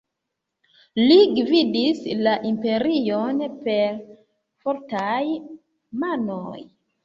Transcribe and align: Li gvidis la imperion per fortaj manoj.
Li 1.01 1.17
gvidis 1.39 1.99
la 2.23 2.33
imperion 2.53 3.45
per 3.69 4.03
fortaj 4.67 5.23
manoj. 6.05 6.61